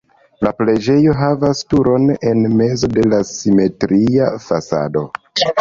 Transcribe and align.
La 0.45 0.51
preĝejo 0.61 1.13
havas 1.19 1.61
turon 1.73 2.07
en 2.31 2.41
mezo 2.63 2.91
de 2.97 3.07
la 3.13 3.21
simetria 3.35 4.33
fasado. 4.51 5.09